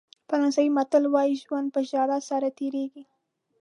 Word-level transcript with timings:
فرانسوي 0.27 0.69
متل 0.77 1.03
وایي 1.13 1.33
ژوند 1.43 1.67
په 1.75 1.79
ژړا 1.89 2.19
سره 2.29 2.47
تېرېږي. 2.57 3.03